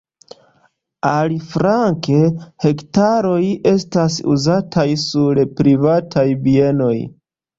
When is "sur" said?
5.05-5.43